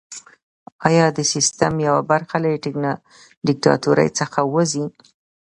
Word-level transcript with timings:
ایا 0.87 1.05
د 1.17 1.19
سیستم 1.31 1.73
یوه 1.87 2.01
برخه 2.11 2.37
له 2.43 2.49
دیکتاتورۍ 3.47 4.09
څخه 4.19 4.39
وځي؟ 4.53 4.85